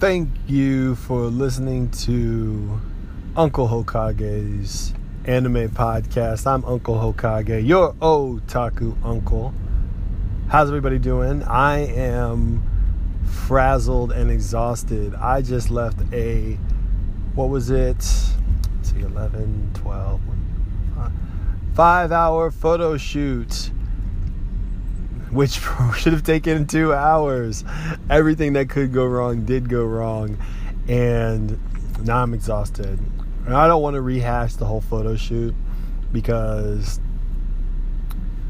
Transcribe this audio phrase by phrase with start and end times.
[0.00, 2.80] Thank you for listening to
[3.36, 4.94] Uncle Hokage's
[5.26, 6.46] anime podcast.
[6.46, 9.52] I'm Uncle Hokage, your otaku uncle.
[10.48, 11.42] How's everybody doing?
[11.42, 12.62] I am
[13.46, 15.14] frazzled and exhausted.
[15.16, 16.54] I just left a,
[17.34, 17.96] what was it?
[17.96, 20.20] Let's see, 11, 12,
[21.74, 23.70] five hour photo shoot
[25.32, 25.60] which
[25.96, 27.64] should have taken two hours.
[28.08, 30.36] Everything that could go wrong did go wrong,
[30.88, 31.58] and
[32.04, 32.98] now I'm exhausted.
[33.46, 35.54] And I don't want to rehash the whole photo shoot
[36.12, 37.00] because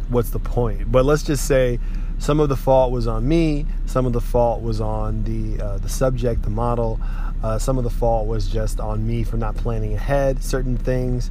[0.09, 0.91] what's the point?
[0.91, 1.79] But let's just say
[2.19, 5.79] some of the fault was on me, some of the fault was on the uh,
[5.79, 7.01] the subject, the model.
[7.43, 11.31] Uh, some of the fault was just on me for not planning ahead certain things.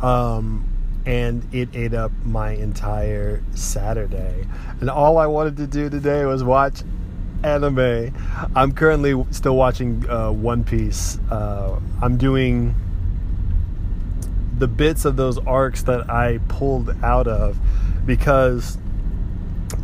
[0.00, 0.68] Um,
[1.06, 4.46] and it ate up my entire Saturday.
[4.80, 6.82] And all I wanted to do today was watch
[7.42, 8.14] anime.
[8.54, 11.18] I'm currently still watching uh, One Piece.
[11.30, 12.74] Uh, I'm doing
[14.58, 17.58] the bits of those arcs that I pulled out of
[18.04, 18.76] because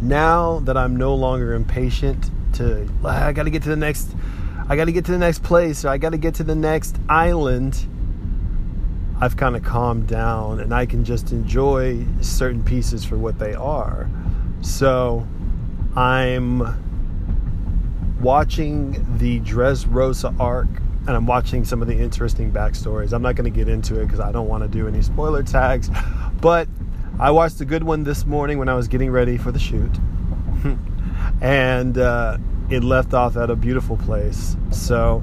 [0.03, 4.15] now that I'm no longer impatient to, I got to get to the next.
[4.67, 6.55] I got to get to the next place, or I got to get to the
[6.55, 7.87] next island
[9.20, 13.55] I've kind of calmed down and I can just enjoy certain pieces for what they
[13.55, 14.09] are.
[14.61, 15.27] So
[15.97, 16.62] I'm
[18.21, 20.69] watching the Dressrosa arc
[21.06, 23.12] and I'm watching some of the interesting backstories.
[23.12, 25.43] I'm not going to get into it because I don't want to do any spoiler
[25.43, 25.91] tags,
[26.41, 26.67] but
[27.21, 29.91] I watched a good one this morning when I was getting ready for the shoot.
[31.41, 32.39] and uh,
[32.71, 34.56] it left off at a beautiful place.
[34.71, 35.23] So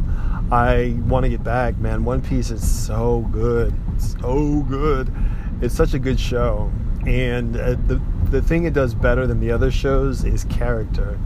[0.51, 2.03] I want to get back, man.
[2.03, 5.09] One Piece is so good, so good.
[5.61, 6.69] It's such a good show,
[7.07, 11.17] and uh, the the thing it does better than the other shows is character.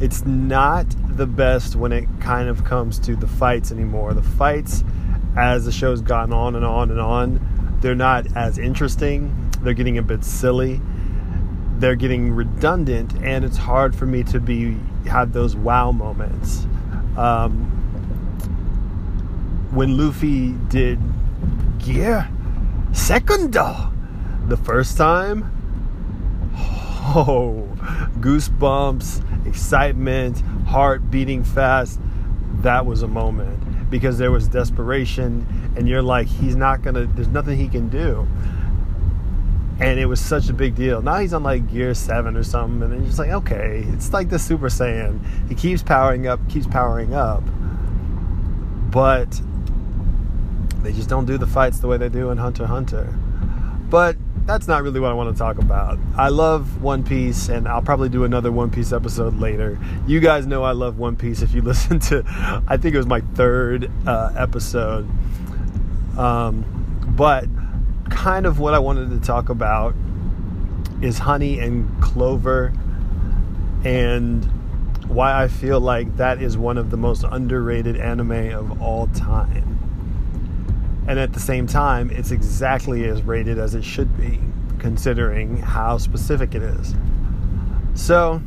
[0.00, 4.12] It's not the best when it kind of comes to the fights anymore.
[4.12, 4.84] The fights,
[5.36, 9.50] as the show's gotten on and on and on, they're not as interesting.
[9.62, 10.82] They're getting a bit silly.
[11.78, 14.76] They're getting redundant, and it's hard for me to be
[15.06, 16.66] have those wow moments.
[17.16, 17.77] Um,
[19.70, 20.98] when Luffy did
[21.78, 22.28] Gear
[22.92, 23.92] Secundo
[24.46, 25.54] the first time.
[27.14, 27.68] Oh,
[28.20, 32.00] goosebumps, excitement, heart beating fast.
[32.62, 35.46] That was a moment because there was desperation,
[35.76, 38.26] and you're like, he's not gonna, there's nothing he can do.
[39.80, 41.00] And it was such a big deal.
[41.00, 44.28] Now he's on like gear seven or something, and it's just like, okay, it's like
[44.28, 45.20] the Super Saiyan.
[45.48, 47.42] He keeps powering up, keeps powering up.
[48.90, 49.40] But
[50.82, 53.06] they just don't do the fights the way they do in Hunter Hunter.
[53.88, 54.16] But
[54.46, 55.98] that's not really what I want to talk about.
[56.16, 59.78] I love One Piece, and I'll probably do another One Piece episode later.
[60.06, 62.24] You guys know I love One Piece if you listen to,
[62.66, 65.08] I think it was my third uh, episode.
[66.16, 66.64] Um,
[67.16, 67.46] but
[68.10, 69.94] kind of what I wanted to talk about
[71.02, 72.72] is Honey and Clover,
[73.84, 74.44] and
[75.08, 79.77] why I feel like that is one of the most underrated anime of all time
[81.08, 84.38] and at the same time, it's exactly as rated as it should be,
[84.78, 86.94] considering how specific it is.
[87.94, 88.42] So,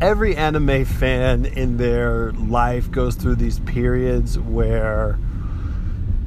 [0.00, 5.18] every anime fan in their life goes through these periods where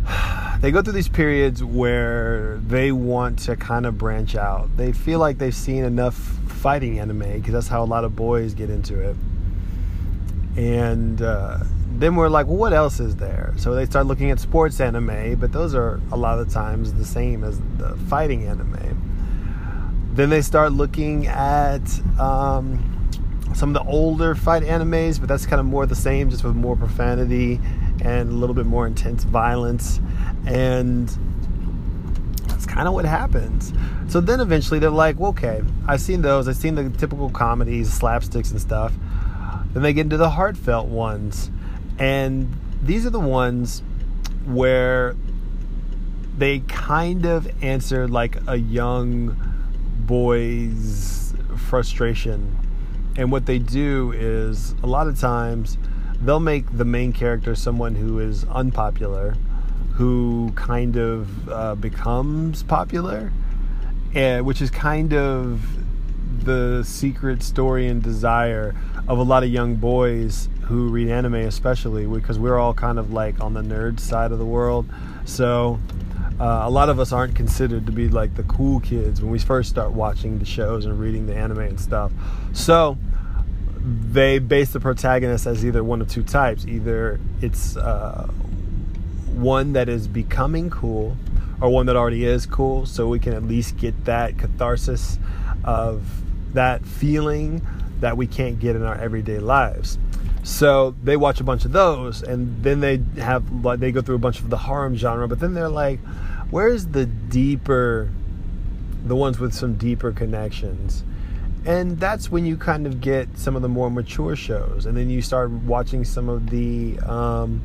[0.61, 4.69] they go through these periods where they want to kind of branch out.
[4.77, 8.53] They feel like they've seen enough fighting anime because that's how a lot of boys
[8.53, 9.15] get into it.
[10.55, 11.61] And uh,
[11.99, 13.53] then we're like, well, what else is there?
[13.57, 17.05] So they start looking at sports anime, but those are a lot of times the
[17.05, 20.11] same as the fighting anime.
[20.13, 21.81] Then they start looking at
[22.19, 23.09] um,
[23.55, 26.55] some of the older fight animes, but that's kind of more the same, just with
[26.55, 27.59] more profanity
[28.03, 29.99] and a little bit more intense violence.
[30.45, 31.07] And
[32.47, 33.73] that's kind of what happens.
[34.07, 36.47] So then eventually they're like, well, okay, I've seen those.
[36.47, 38.93] I've seen the typical comedies, slapsticks, and stuff.
[39.73, 41.51] Then they get into the heartfelt ones
[42.01, 42.51] and
[42.81, 43.83] these are the ones
[44.45, 45.15] where
[46.35, 49.37] they kind of answer like a young
[50.07, 51.35] boy's
[51.69, 52.57] frustration.
[53.15, 55.77] And what they do is a lot of times
[56.19, 59.35] they'll make the main character someone who is unpopular,
[59.93, 63.31] who kind of uh, becomes popular,
[64.15, 65.61] and, which is kind of
[66.43, 68.73] the secret story and desire
[69.07, 73.11] of a lot of young boys who read anime, especially because we're all kind of
[73.11, 74.85] like on the nerd side of the world.
[75.25, 75.81] So
[76.39, 79.37] uh, a lot of us aren't considered to be like the cool kids when we
[79.37, 82.13] first start watching the shows and reading the anime and stuff.
[82.53, 82.97] So
[83.81, 86.65] they base the protagonist as either one of two types.
[86.65, 88.27] Either it's uh,
[89.27, 91.17] one that is becoming cool,
[91.59, 95.19] or one that already is cool, so we can at least get that catharsis
[95.65, 96.01] of
[96.53, 97.61] that feeling
[97.99, 99.97] that we can't get in our everyday lives.
[100.43, 104.15] So they watch a bunch of those, and then they have like they go through
[104.15, 105.99] a bunch of the harem genre, but then they're like,
[106.49, 108.09] where's the deeper,
[109.05, 111.03] the ones with some deeper connections?
[111.63, 115.11] And that's when you kind of get some of the more mature shows, and then
[115.11, 117.61] you start watching some of the um,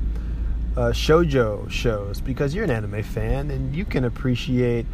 [0.77, 4.85] uh, shojo shows because you're an anime fan and you can appreciate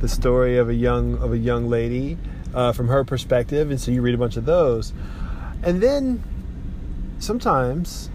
[0.00, 2.16] the story of a young of a young lady
[2.54, 4.94] uh, from her perspective, and so you read a bunch of those,
[5.62, 6.22] and then
[7.18, 8.10] sometimes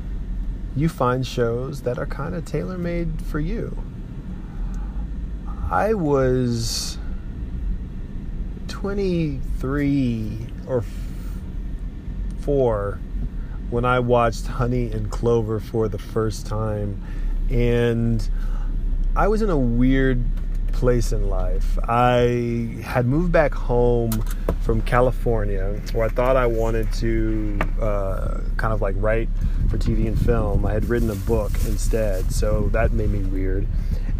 [0.75, 3.77] you find shows that are kind of tailor made for you.
[5.69, 6.97] I was
[8.67, 10.83] 23 or
[12.41, 12.99] 4
[13.69, 17.01] when I watched Honey and Clover for the first time,
[17.49, 18.29] and
[19.15, 20.23] I was in a weird
[20.81, 21.77] place in life.
[21.87, 24.09] I had moved back home
[24.61, 29.29] from California where I thought I wanted to uh, kind of like write
[29.69, 30.65] for TV and film.
[30.65, 33.67] I had written a book instead, so that made me weird.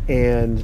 [0.08, 0.63] And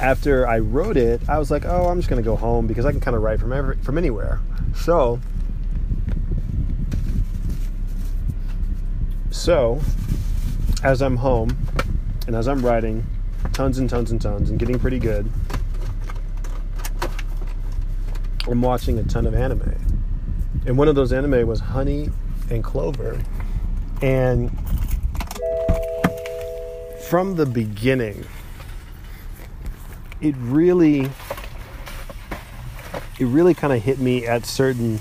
[0.00, 2.84] after I wrote it, I was like, oh, I'm just going to go home because
[2.84, 4.38] I can kind of write from, every, from anywhere.
[4.76, 5.18] So,
[9.30, 9.80] so
[10.82, 11.56] as I'm home
[12.26, 13.06] and as I'm writing,
[13.52, 15.30] tons and tons and tons and getting pretty good.
[18.46, 19.76] I'm watching a ton of anime.
[20.66, 22.10] And one of those anime was Honey
[22.50, 23.20] and Clover.
[24.00, 24.50] And
[27.08, 28.24] from the beginning,
[30.20, 31.10] it really
[33.18, 35.00] it really kind of hit me at certain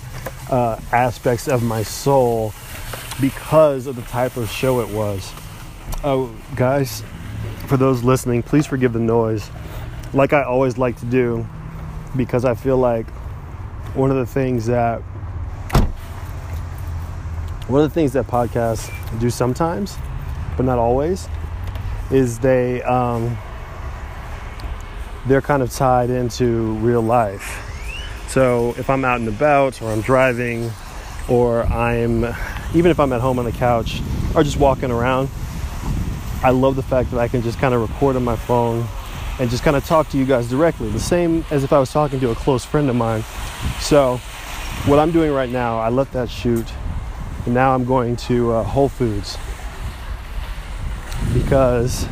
[0.50, 2.54] uh, aspects of my soul
[3.22, 5.31] because of the type of show it was.
[6.04, 7.04] Oh, guys,
[7.68, 9.52] for those listening, please forgive the noise,
[10.14, 11.46] like I always like to do,
[12.16, 13.08] because I feel like
[13.94, 15.02] one of the things that
[17.68, 19.98] one of the things that podcasts do sometimes,
[20.56, 21.28] but not always,
[22.10, 23.38] is they um,
[25.25, 27.64] they're kind of tied into real life.
[28.30, 30.72] So if I'm out and about, or I'm driving,
[31.28, 32.24] or I'm
[32.74, 34.02] even if I'm at home on the couch,
[34.34, 35.28] or just walking around
[36.44, 38.88] I love the fact that I can just kind of record on my phone
[39.39, 41.92] and just kind of talk to you guys directly, the same as if I was
[41.92, 43.24] talking to a close friend of mine.
[43.80, 44.18] So,
[44.86, 46.66] what I'm doing right now, I let that shoot,
[47.45, 49.38] and now I'm going to uh, Whole Foods
[51.34, 52.07] because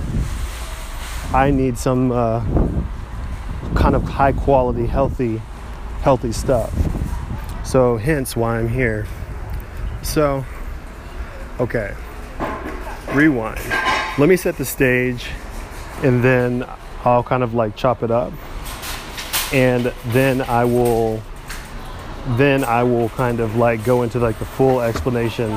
[1.34, 2.42] I need some uh,
[3.76, 5.42] kind of high quality, healthy,
[6.02, 6.74] healthy stuff.
[7.64, 9.08] So, hence why I'm here.
[10.02, 10.46] So,
[11.60, 11.96] okay,
[13.14, 13.85] rewind
[14.18, 15.28] let me set the stage
[16.02, 16.66] and then
[17.04, 18.32] I'll kind of like chop it up.
[19.54, 21.22] And then I will
[22.38, 25.52] then I will kind of like go into like the full explanation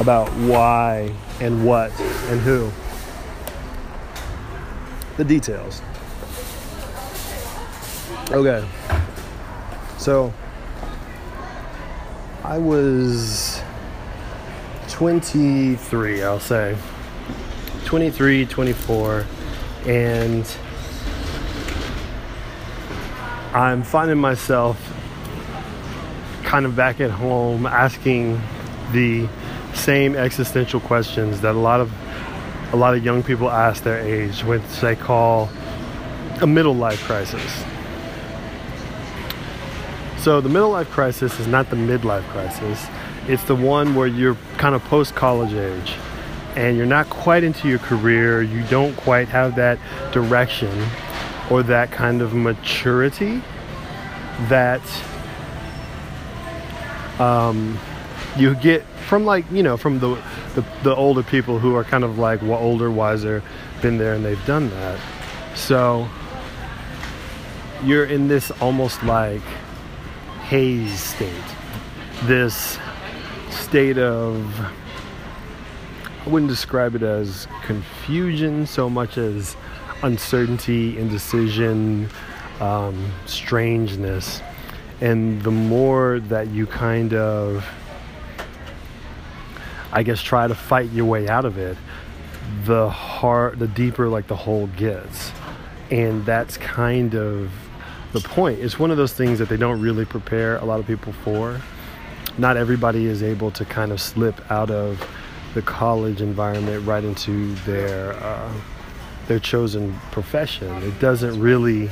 [0.00, 2.70] about why and what and who.
[5.16, 5.82] The details.
[8.30, 8.66] Okay.
[9.98, 10.32] So
[12.42, 13.60] I was
[14.88, 16.76] 23 I'll say
[17.88, 19.24] 23, 24,
[19.86, 20.44] and
[23.54, 24.78] I'm finding myself
[26.42, 28.42] kind of back at home asking
[28.92, 29.26] the
[29.72, 31.90] same existential questions that a lot of
[32.74, 35.48] a lot of young people ask their age, which they call
[36.42, 37.64] a middle life crisis.
[40.18, 42.86] So the middle life crisis is not the midlife crisis.
[43.28, 45.96] It's the one where you're kind of post college age
[46.56, 49.78] and you're not quite into your career, you don't quite have that
[50.12, 50.88] direction
[51.50, 53.42] or that kind of maturity
[54.48, 54.82] that
[57.18, 57.78] um,
[58.36, 60.20] you get from like you know from the,
[60.54, 63.42] the, the older people who are kind of like older wiser
[63.80, 65.00] been there and they've done that.
[65.54, 66.08] So
[67.84, 69.42] you're in this almost like
[70.42, 71.32] haze state
[72.24, 72.78] this
[73.50, 74.44] state of
[76.28, 79.56] I wouldn't describe it as confusion so much as
[80.02, 82.10] uncertainty, indecision,
[82.60, 84.42] um, strangeness.
[85.00, 87.66] And the more that you kind of,
[89.90, 91.78] I guess, try to fight your way out of it,
[92.66, 95.32] the hard, the deeper like the hole gets.
[95.90, 97.50] And that's kind of
[98.12, 98.58] the point.
[98.58, 101.58] It's one of those things that they don't really prepare a lot of people for.
[102.36, 105.02] not everybody is able to kind of slip out of
[105.54, 108.52] the college environment right into their uh,
[109.26, 110.70] their chosen profession.
[110.82, 111.90] It doesn't really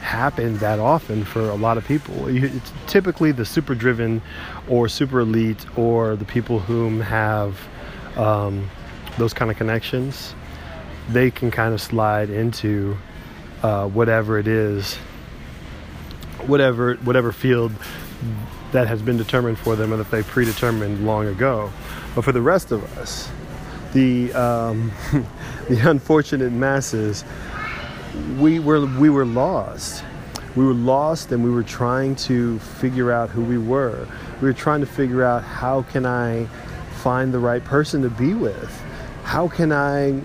[0.00, 2.26] happen that often for a lot of people.
[2.28, 4.22] It's typically the super driven
[4.68, 7.60] or super elite or the people whom have
[8.16, 8.68] um,
[9.18, 10.34] those kind of connections.
[11.10, 12.96] They can kind of slide into
[13.62, 14.96] uh, whatever it is,
[16.46, 17.72] whatever whatever field
[18.72, 21.70] that has been determined for them and that they predetermined long ago.
[22.14, 23.30] But for the rest of us,
[23.92, 24.92] the um,
[25.68, 27.24] the unfortunate masses,
[28.38, 30.04] we were we were lost.
[30.56, 34.08] We were lost, and we were trying to figure out who we were.
[34.40, 36.46] We were trying to figure out how can I
[37.02, 38.70] find the right person to be with.
[39.22, 40.20] How can I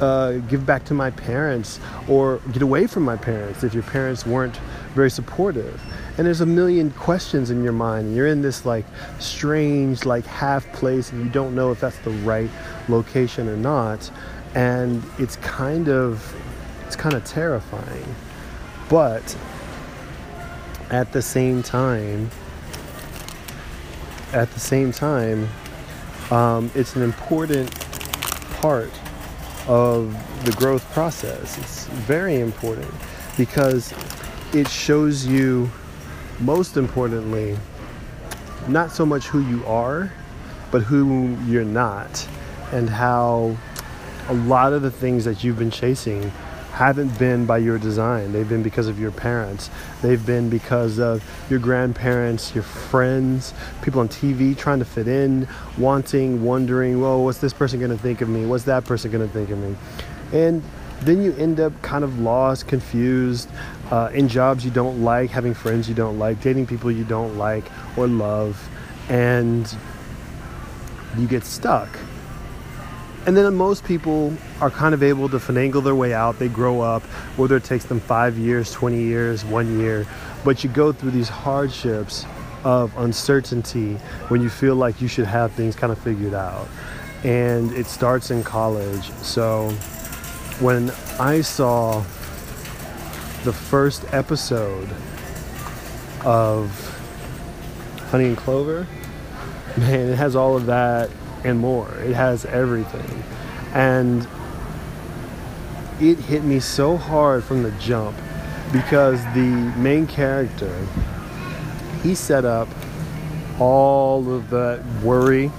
[0.00, 4.24] uh, give back to my parents or get away from my parents if your parents
[4.24, 4.58] weren't
[4.94, 5.80] very supportive?
[6.16, 8.14] and there's a million questions in your mind.
[8.14, 8.84] You're in this like
[9.18, 12.50] strange like half place and you don't know if that's the right
[12.88, 14.10] location or not.
[14.54, 16.34] And it's kind of
[16.86, 18.14] it's kind of terrifying.
[18.88, 19.36] But
[20.90, 22.30] at the same time
[24.32, 25.48] at the same time
[26.30, 27.72] um, it's an important
[28.60, 28.92] part
[29.66, 31.58] of the growth process.
[31.58, 32.92] It's very important
[33.36, 33.92] because
[34.54, 35.68] it shows you
[36.40, 37.56] most importantly,
[38.68, 40.12] not so much who you are,
[40.70, 42.26] but who you're not,
[42.72, 43.56] and how
[44.28, 46.30] a lot of the things that you've been chasing
[46.72, 48.32] haven't been by your design.
[48.32, 49.70] They've been because of your parents.
[50.02, 55.46] They've been because of your grandparents, your friends, people on TV trying to fit in,
[55.78, 58.46] wanting, wondering, well, what's this person going to think of me?
[58.46, 59.76] What's that person going to think of me?
[60.32, 60.62] And
[61.02, 63.48] then you end up kind of lost, confused,
[63.90, 67.36] uh, in jobs you don't like, having friends you don't like, dating people you don't
[67.36, 67.64] like
[67.96, 68.68] or love,
[69.08, 69.76] and
[71.18, 71.88] you get stuck.
[73.26, 76.38] And then most people are kind of able to finagle their way out.
[76.38, 77.02] They grow up,
[77.36, 80.06] whether it takes them five years, 20 years, one year.
[80.44, 82.26] But you go through these hardships
[82.64, 83.94] of uncertainty
[84.28, 86.68] when you feel like you should have things kind of figured out.
[87.22, 89.10] And it starts in college.
[89.12, 89.70] So
[90.60, 92.04] when I saw
[93.44, 94.88] the first episode
[96.24, 96.70] of
[98.10, 98.86] Honey and Clover,
[99.76, 101.10] man, it has all of that
[101.44, 101.94] and more.
[101.98, 103.22] It has everything.
[103.74, 104.26] And
[106.00, 108.16] it hit me so hard from the jump
[108.72, 110.74] because the main character
[112.02, 112.68] he set up
[113.60, 115.52] all of that worry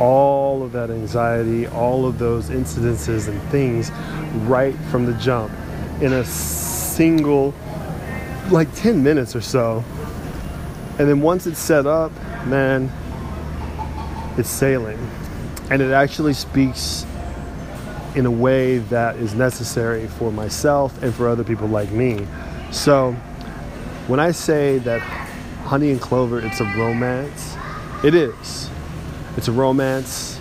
[0.00, 3.92] all of that anxiety, all of those incidences and things
[4.48, 5.52] right from the jump
[6.02, 7.54] in a single,
[8.50, 9.84] like 10 minutes or so.
[10.98, 12.12] And then once it's set up,
[12.44, 12.90] man,
[14.36, 14.98] it's sailing.
[15.70, 17.06] And it actually speaks
[18.14, 22.26] in a way that is necessary for myself and for other people like me.
[22.72, 23.12] So
[24.06, 25.00] when I say that
[25.64, 27.56] Honey and Clover, it's a romance,
[28.04, 28.68] it is.
[29.36, 30.38] It's a romance,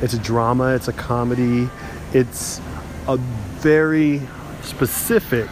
[0.00, 1.68] it's a drama, it's a comedy,
[2.12, 2.60] it's
[3.06, 4.20] a very
[4.62, 5.48] specific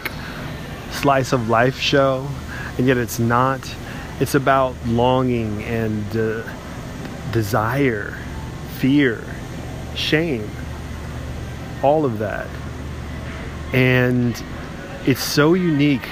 [0.91, 2.27] slice of life show,
[2.77, 3.75] and yet it's not.
[4.19, 6.43] It's about longing and uh,
[7.31, 8.17] desire,
[8.77, 9.23] fear,
[9.95, 10.49] shame,
[11.83, 12.47] all of that.
[13.73, 14.41] And
[15.05, 16.07] it's so unique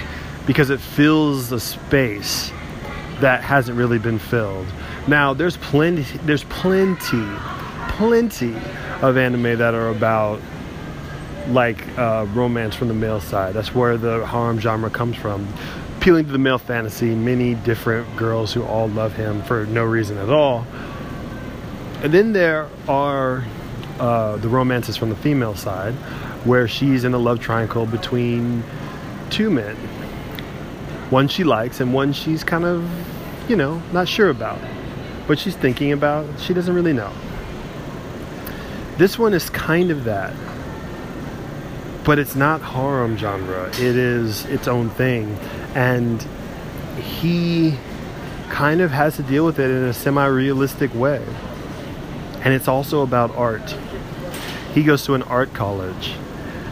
[0.48, 2.52] because it fills a space
[3.20, 4.66] that hasn't really been filled.
[5.08, 7.26] Now, there's plenty, there's plenty,
[7.90, 8.56] plenty
[9.02, 10.40] of anime that are about
[11.50, 13.54] like uh, romance from the male side.
[13.54, 15.48] That's where the harem genre comes from.
[15.98, 20.18] Appealing to the male fantasy, many different girls who all love him for no reason
[20.18, 20.66] at all.
[22.02, 23.44] And then there are
[24.00, 25.94] uh, the romances from the female side,
[26.46, 28.64] where she's in a love triangle between
[29.30, 29.76] two men.
[31.10, 32.90] One she likes, and one she's kind of,
[33.50, 34.60] you know, not sure about
[35.30, 37.14] but she's thinking about, she doesn't really know.
[38.98, 40.34] This one is kind of that.
[42.04, 43.68] But it's not harem genre.
[43.70, 45.38] It is its own thing.
[45.76, 46.22] And
[46.98, 47.78] he
[48.50, 51.24] kind of has to deal with it in a semi realistic way.
[52.42, 53.76] And it's also about art.
[54.74, 56.14] He goes to an art college.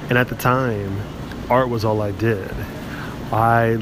[0.09, 1.01] And at the time,
[1.49, 2.53] art was all I did.
[3.31, 3.75] I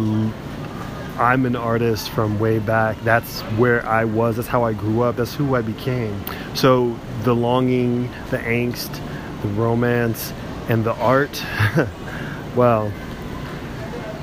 [1.17, 2.97] I'm an artist from way back.
[3.03, 4.35] That's where I was.
[4.35, 5.15] That's how I grew up.
[5.15, 6.21] That's who I became.
[6.55, 8.99] So the longing, the angst,
[9.41, 10.33] the romance,
[10.69, 11.43] and the art,
[12.55, 12.91] well,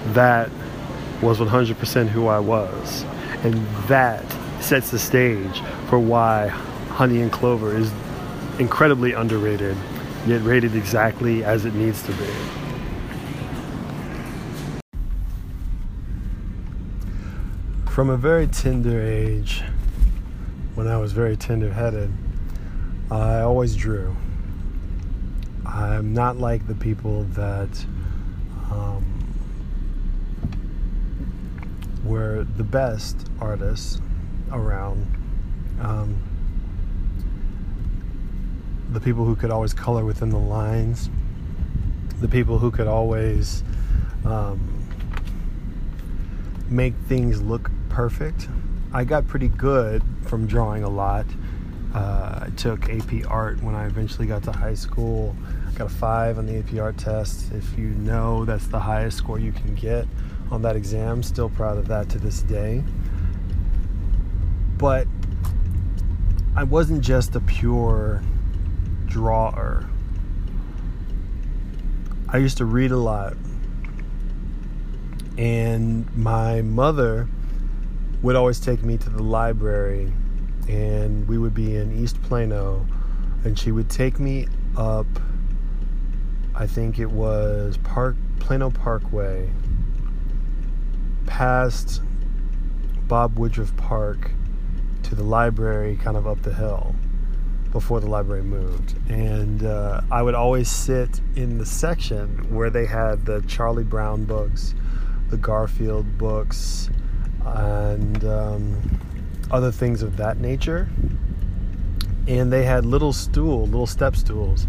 [0.08, 0.50] that
[1.20, 3.04] was 100% who I was.
[3.44, 3.54] And
[3.86, 4.24] that
[4.60, 7.92] sets the stage for why Honey and Clover is
[8.58, 9.76] incredibly underrated,
[10.26, 12.26] yet rated exactly as it needs to be.
[17.88, 19.62] From a very tender age,
[20.74, 22.10] when I was very tender headed,
[23.10, 24.16] I always drew.
[25.66, 27.86] I'm not like the people that
[28.70, 29.04] um,
[32.04, 34.00] were the best artists
[34.50, 35.06] around.
[35.80, 36.20] Um,
[38.90, 41.08] the people who could always color within the lines,
[42.20, 43.64] the people who could always
[44.24, 44.60] um,
[46.68, 48.48] make things look perfect.
[48.92, 51.26] I got pretty good from drawing a lot.
[51.94, 55.36] Uh, I took AP art when I eventually got to high school.
[55.74, 57.52] Got a five on the AP art test.
[57.52, 60.06] If you know, that's the highest score you can get
[60.50, 61.22] on that exam.
[61.22, 62.82] Still proud of that to this day.
[64.78, 65.06] But
[66.56, 68.22] I wasn't just a pure
[69.06, 69.86] drawer.
[72.28, 73.36] I used to read a lot.
[75.36, 77.28] And my mother
[78.22, 80.12] would always take me to the library,
[80.72, 82.86] and we would be in East Plano,
[83.44, 85.06] and she would take me up.
[86.54, 89.50] I think it was Park Plano Parkway,
[91.26, 92.00] past
[93.06, 94.30] Bob Woodruff Park,
[95.02, 96.94] to the library, kind of up the hill
[97.70, 98.94] before the library moved.
[99.10, 104.24] And uh, I would always sit in the section where they had the Charlie Brown
[104.24, 104.74] books,
[105.28, 106.90] the Garfield books,
[107.44, 109.00] and um,
[109.52, 110.88] other things of that nature.
[112.26, 114.66] And they had little stool, little step stools,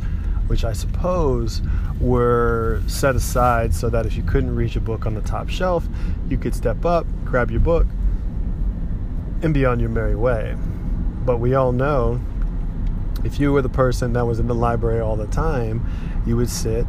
[0.47, 1.61] which I suppose
[1.99, 5.87] were set aside so that if you couldn't reach a book on the top shelf,
[6.29, 7.87] you could step up, grab your book,
[9.41, 10.55] and be on your merry way.
[11.25, 12.19] But we all know
[13.23, 15.85] if you were the person that was in the library all the time,
[16.25, 16.85] you would sit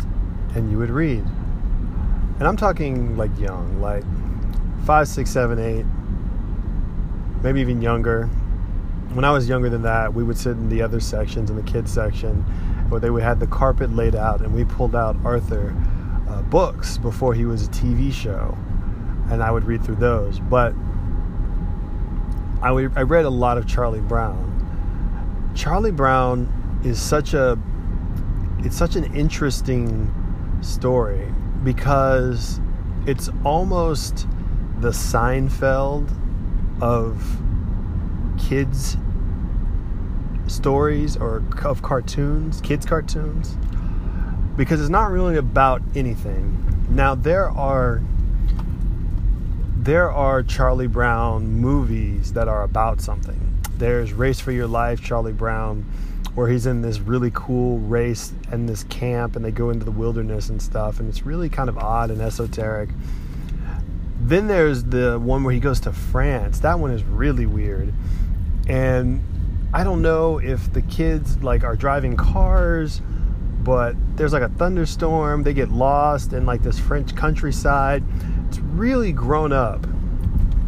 [0.55, 1.25] and you would read.
[2.39, 4.05] And I'm talking like young, like
[4.85, 5.87] five, six, seven, eight,
[7.45, 8.27] maybe even younger.
[9.13, 11.63] When I was younger than that, we would sit in the other sections, in the
[11.63, 12.43] kids section,
[12.89, 15.77] where they would have the carpet laid out, and we pulled out Arthur
[16.29, 18.57] uh, books before he was a TV show,
[19.31, 20.41] and I would read through those.
[20.41, 20.75] But
[22.63, 25.53] I, would, I read a lot of Charlie Brown.
[25.55, 27.59] Charlie Brown is such a
[28.61, 30.11] it's such an interesting
[30.63, 31.31] story
[31.63, 32.61] because
[33.07, 34.27] it's almost
[34.81, 36.11] the Seinfeld
[36.81, 37.39] of
[38.39, 38.97] kids
[40.47, 43.57] stories or of cartoons, kids cartoons,
[44.57, 46.87] because it's not really about anything.
[46.91, 48.03] Now there are
[49.77, 53.41] there are Charlie Brown movies that are about something.
[53.77, 55.85] There's Race for Your Life, Charlie Brown,
[56.35, 59.91] where he's in this really cool race and this camp and they go into the
[59.91, 62.89] wilderness and stuff and it's really kind of odd and esoteric
[64.29, 66.61] then there's the one where he goes to France.
[66.61, 67.93] That one is really weird.
[68.67, 69.23] And
[69.75, 73.03] I don't know if the kids like are driving cars,
[73.63, 75.43] but there's like a thunderstorm.
[75.43, 78.03] They get lost in like this French countryside.
[78.49, 79.87] It's really grown up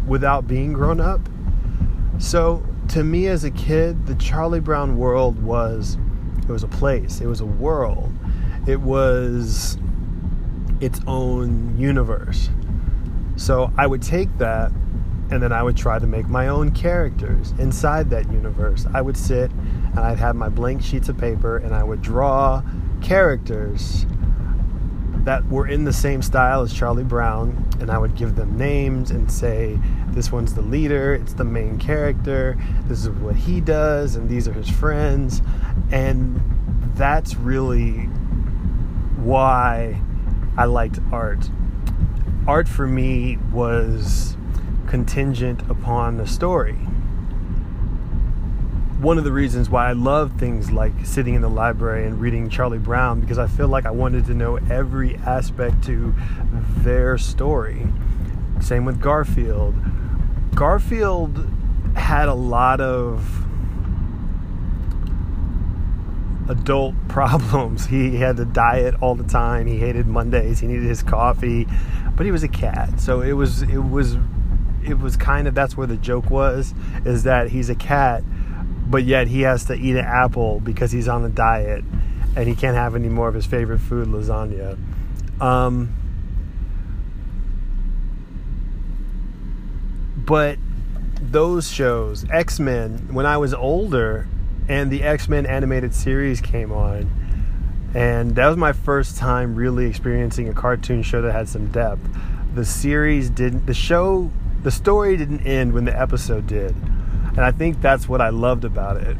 [0.06, 1.20] without being grown up.
[2.18, 5.96] So to me as a kid, the Charlie Brown world was
[6.42, 8.12] it was a place, it was a world.
[8.66, 9.78] It was
[10.80, 12.50] its own universe.
[13.36, 14.72] So I would take that
[15.30, 18.86] and then I would try to make my own characters inside that universe.
[18.94, 22.62] I would sit and I'd have my blank sheets of paper and I would draw
[23.02, 24.06] characters
[25.24, 29.10] that were in the same style as Charlie Brown and I would give them names
[29.10, 29.78] and say
[30.10, 34.46] this one's the leader, it's the main character, this is what he does and these
[34.46, 35.42] are his friends
[35.90, 36.40] and
[36.94, 38.04] that's really
[39.16, 40.00] why
[40.56, 41.50] I liked art
[42.46, 44.36] art for me was
[44.86, 46.76] contingent upon the story.
[49.00, 52.48] One of the reasons why I love things like sitting in the library and reading
[52.48, 56.14] Charlie Brown because I feel like I wanted to know every aspect to
[56.78, 57.88] their story.
[58.60, 59.74] Same with Garfield.
[60.54, 61.48] Garfield
[61.94, 63.45] had a lot of
[66.48, 67.86] adult problems.
[67.86, 69.66] He had to diet all the time.
[69.66, 70.60] He hated Mondays.
[70.60, 71.66] He needed his coffee,
[72.16, 73.00] but he was a cat.
[73.00, 74.16] So it was it was
[74.84, 78.22] it was kind of that's where the joke was is that he's a cat,
[78.88, 81.84] but yet he has to eat an apple because he's on a diet
[82.36, 84.78] and he can't have any more of his favorite food, lasagna.
[85.40, 85.94] Um,
[90.16, 90.58] but
[91.20, 94.28] those shows, X Men, when I was older,
[94.68, 97.10] and the X Men animated series came on,
[97.94, 102.00] and that was my first time really experiencing a cartoon show that had some depth.
[102.54, 104.30] The series didn't, the show,
[104.62, 108.64] the story didn't end when the episode did, and I think that's what I loved
[108.64, 109.16] about it.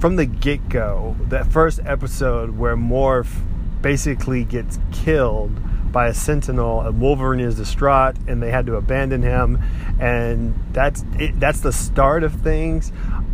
[0.00, 3.40] From the get go, that first episode where Morph
[3.82, 5.60] basically gets killed
[5.92, 9.62] by a sentinel and Wolverine is distraught and they had to abandon him
[10.00, 12.90] and that's it, that's the start of things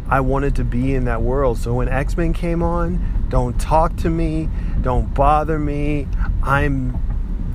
[0.09, 1.59] I wanted to be in that world.
[1.59, 4.49] So when X-Men came on don't talk to me
[4.81, 6.07] don't bother me.
[6.43, 6.99] I'm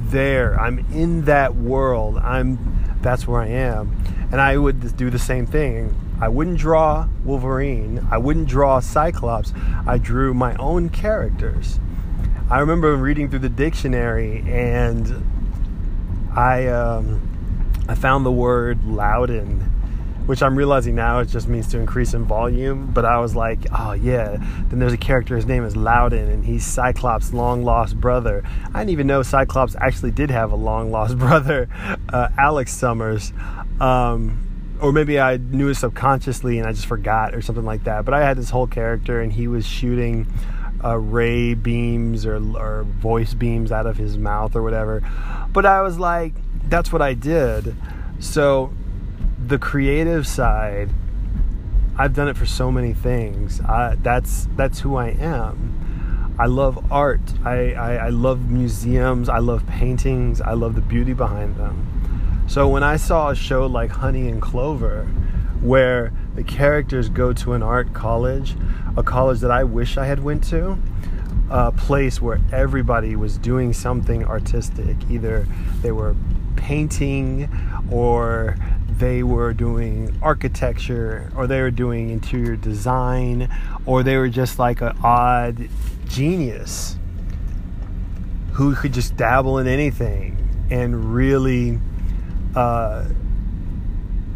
[0.09, 0.59] there.
[0.59, 2.17] I'm in that world.
[2.17, 3.97] I'm that's where I am.
[4.31, 5.95] And I would do the same thing.
[6.21, 8.07] I wouldn't draw Wolverine.
[8.09, 9.53] I wouldn't draw Cyclops.
[9.85, 11.79] I drew my own characters.
[12.49, 17.29] I remember reading through the dictionary and I um,
[17.87, 19.72] I found the word Loudon,
[20.25, 22.91] which I'm realizing now it just means to increase in volume.
[22.91, 24.37] But I was like, oh yeah.
[24.69, 25.35] Then there's a character.
[25.35, 28.43] His name is Loudon, and he's Cyclops' long lost brother.
[28.73, 31.67] I didn't even know Cyclops actually did have a long lost brother,
[32.09, 33.33] uh, Alex Summers.
[33.79, 34.49] Um,
[34.81, 38.03] or maybe I knew it subconsciously and I just forgot or something like that.
[38.05, 40.27] But I had this whole character, and he was shooting
[40.83, 45.01] uh, ray beams or, or voice beams out of his mouth or whatever.
[45.51, 46.33] But I was like,
[46.67, 47.75] that's what I did.
[48.19, 48.73] So
[49.49, 50.89] the creative side,
[51.97, 53.61] I've done it for so many things.
[53.61, 56.35] I, that's that's who I am.
[56.39, 57.21] I love art.
[57.45, 59.29] I, I, I love museums.
[59.29, 60.41] I love paintings.
[60.41, 62.43] I love the beauty behind them.
[62.47, 65.05] So when I saw a show like Honey and Clover,
[65.61, 68.55] where the characters go to an art college,
[68.97, 70.77] a college that I wish I had went to,
[71.49, 74.97] a place where everybody was doing something artistic.
[75.09, 75.47] Either
[75.81, 76.15] they were
[76.55, 77.49] painting
[77.91, 78.57] or
[78.97, 83.49] they were doing architecture or they were doing interior design
[83.85, 85.69] or they were just like an odd
[86.07, 86.97] genius
[88.53, 90.37] who could just dabble in anything
[90.69, 91.79] and really
[92.55, 93.05] uh,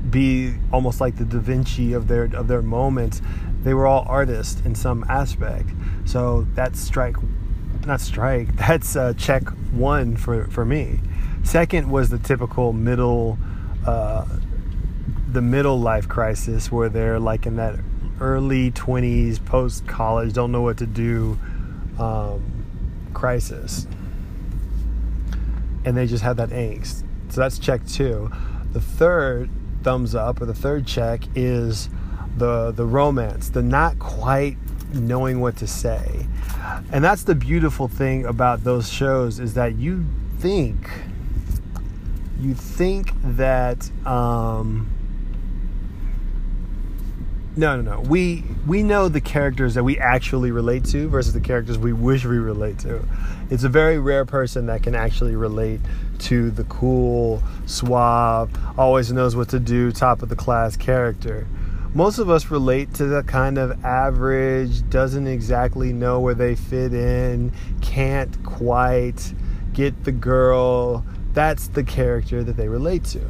[0.09, 3.21] be almost like the Da Vinci of their of their moments.
[3.63, 5.69] They were all artists in some aspect.
[6.05, 7.17] So that's strike,
[7.85, 8.55] not strike.
[8.67, 10.99] That's uh, check one for for me.
[11.43, 13.37] Second was the typical middle,
[13.85, 14.25] uh,
[15.31, 17.75] the middle life crisis where they're like in that
[18.19, 21.37] early twenties, post college, don't know what to do,
[21.99, 22.65] um,
[23.13, 23.87] crisis,
[25.85, 27.03] and they just have that angst.
[27.29, 28.31] So that's check two.
[28.71, 29.49] The third
[29.83, 31.89] thumbs up or the third check is
[32.37, 34.57] the the romance, the not quite
[34.93, 36.27] knowing what to say.
[36.91, 40.05] And that's the beautiful thing about those shows is that you
[40.39, 40.89] think
[42.39, 44.89] you think that um,
[47.57, 48.01] no, no, no.
[48.01, 52.23] We we know the characters that we actually relate to versus the characters we wish
[52.23, 53.03] we relate to.
[53.49, 55.81] It's a very rare person that can actually relate
[56.19, 61.47] to the cool, suave, always knows what to do, top of the class character.
[61.95, 66.93] Most of us relate to the kind of average, doesn't exactly know where they fit
[66.93, 69.33] in, can't quite
[69.73, 71.03] get the girl.
[71.33, 73.21] That's the character that they relate to.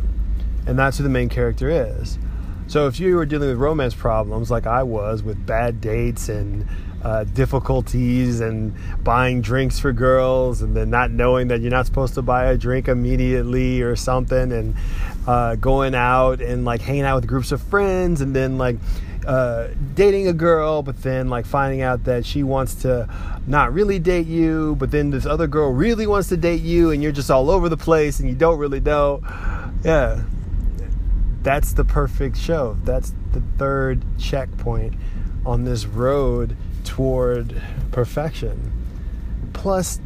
[0.65, 2.19] And that's who the main character is.
[2.67, 6.67] So if you were dealing with romance problems like I was with bad dates and
[7.01, 12.15] uh, difficulties and buying drinks for girls and then not knowing that you're not supposed
[12.15, 14.75] to buy a drink immediately or something and
[15.27, 18.75] uh, going out and like hanging out with groups of friends and then like
[19.25, 23.07] uh, dating a girl, but then like finding out that she wants to
[23.45, 27.03] not really date you, but then this other girl really wants to date you, and
[27.03, 29.21] you're just all over the place and you don't really know.
[29.83, 30.23] Yeah,
[31.47, 32.75] that's the perfect show.
[32.83, 34.95] That's the third checkpoint
[35.45, 37.61] on this road toward
[37.93, 38.73] perfection.
[39.53, 40.01] Plus,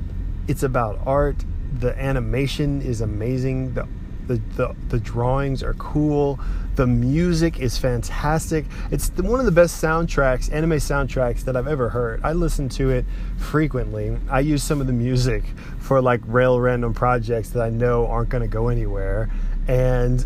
[0.47, 1.43] it's about art.
[1.79, 3.73] The animation is amazing.
[3.73, 3.87] The,
[4.27, 6.39] the, the, the drawings are cool.
[6.75, 8.65] The music is fantastic.
[8.91, 12.21] It's the, one of the best soundtracks, anime soundtracks that I've ever heard.
[12.23, 13.03] I listen to it
[13.37, 14.15] frequently.
[14.29, 15.43] I use some of the music
[15.79, 19.31] for like rail random projects that I know aren't going to go anywhere.
[19.67, 20.23] And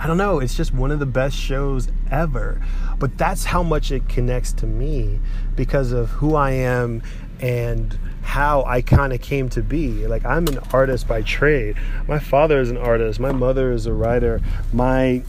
[0.00, 2.60] I don't know, it's just one of the best shows ever.
[2.98, 5.20] But that's how much it connects to me
[5.56, 7.02] because of who I am
[7.40, 10.06] and how I kind of came to be.
[10.06, 11.76] Like I'm an artist by trade.
[12.06, 13.18] My father is an artist.
[13.18, 14.40] My mother is a writer.
[14.72, 15.22] My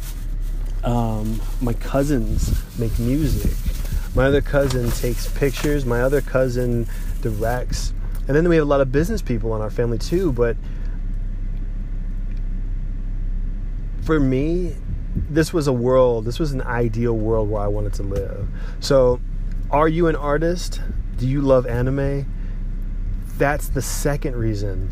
[0.83, 3.57] um, my cousins make music.
[4.15, 5.85] My other cousin takes pictures.
[5.85, 6.87] My other cousin
[7.21, 7.93] directs.
[8.27, 10.31] And then we have a lot of business people in our family too.
[10.31, 10.57] But
[14.09, 14.75] for me,
[15.29, 18.47] this was a world, this was an ideal world where I wanted to live.
[18.79, 19.21] So,
[19.69, 20.81] are you an artist?
[21.17, 22.25] Do you love anime?
[23.37, 24.91] That's the second reason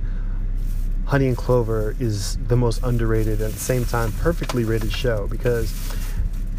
[1.06, 5.26] Honey and Clover is the most underrated and at the same time perfectly rated show
[5.26, 5.74] because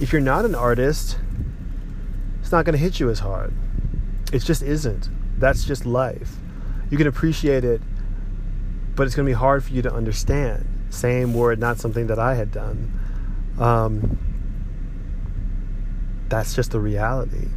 [0.01, 1.17] if you're not an artist,
[2.41, 3.53] it's not going to hit you as hard.
[4.33, 5.09] It just isn't.
[5.39, 6.35] That's just life.
[6.91, 7.81] You can appreciate it,
[8.97, 10.68] but it's going to be hard for you to understand.
[10.91, 13.01] Same word, not something that I had done.
[13.59, 14.19] Um,
[16.29, 17.49] that's just the reality.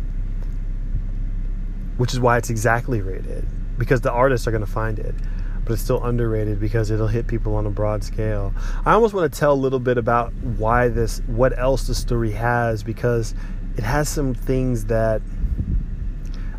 [1.97, 3.45] Which is why it's exactly rated,
[3.77, 5.15] because the artists are going to find it
[5.63, 8.53] but it's still underrated because it'll hit people on a broad scale.
[8.85, 12.31] I almost want to tell a little bit about why this, what else the story
[12.31, 13.35] has, because
[13.77, 15.21] it has some things that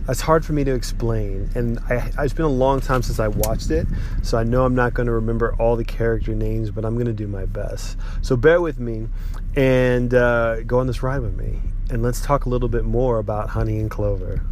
[0.09, 1.51] it's hard for me to explain.
[1.55, 3.87] And I, it's been a long time since I watched it,
[4.23, 7.07] so I know I'm not going to remember all the character names, but I'm going
[7.07, 7.97] to do my best.
[8.21, 9.09] So bear with me
[9.57, 11.61] and uh, go on this ride with me.
[11.91, 14.43] And let's talk a little bit more about Honey and Clover.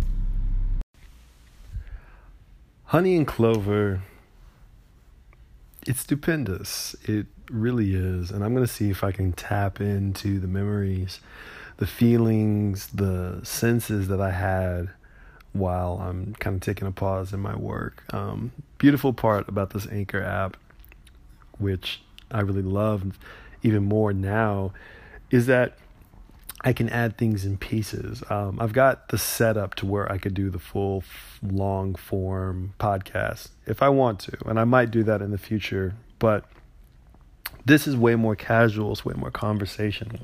[2.84, 4.02] Honey and Clover,
[5.86, 6.94] it's stupendous.
[7.04, 8.30] It really is.
[8.30, 11.20] And I'm going to see if I can tap into the memories
[11.80, 14.90] the feelings, the senses that I had
[15.52, 18.04] while I'm kind of taking a pause in my work.
[18.12, 20.56] Um, beautiful part about this Anchor app,
[21.58, 23.18] which I really love
[23.62, 24.72] even more now,
[25.30, 25.76] is that
[26.62, 28.22] I can add things in pieces.
[28.28, 31.02] Um, I've got the setup to where I could do the full
[31.42, 35.94] long form podcast if I want to, and I might do that in the future,
[36.18, 36.44] but
[37.64, 40.20] this is way more casual, it's way more conversational.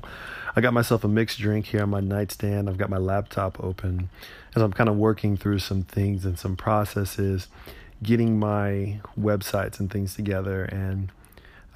[0.57, 2.67] I got myself a mixed drink here on my nightstand.
[2.67, 4.09] I've got my laptop open
[4.55, 7.47] as I'm kind of working through some things and some processes,
[8.01, 10.63] getting my websites and things together.
[10.63, 11.11] And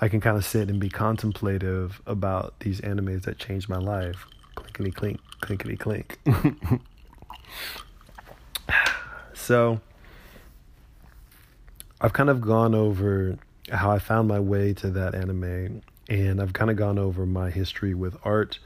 [0.02, 4.26] I can kind of sit and be contemplative about these animes that changed my life.
[4.56, 6.17] Clinkety clink, clinkety clink.
[9.36, 9.80] so
[12.02, 13.38] I've kind of gone over
[13.70, 17.50] how I found my way to that anime and I've kind of gone over my
[17.50, 18.60] history with art,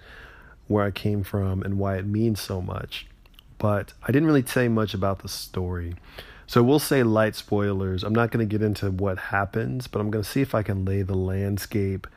[0.68, 3.08] where I came from, and why it means so much.
[3.58, 5.96] But I didn't really say much about the story.
[6.48, 8.04] So we'll say light spoilers.
[8.04, 10.62] I'm not going to get into what happens, but I'm going to see if I
[10.62, 12.08] can lay the landscape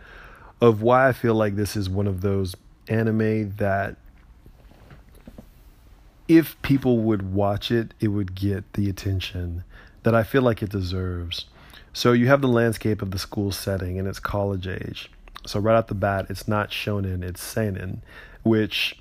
[0.60, 2.54] of why I feel like this is one of those
[2.88, 3.96] anime that
[6.26, 9.64] if people would watch it, it would get the attention
[10.02, 11.46] that I feel like it deserves.
[11.92, 15.10] So you have the landscape of the school setting and it's college age.
[15.48, 18.02] So right off the bat, it's not shonen, it's seinen,
[18.42, 18.98] which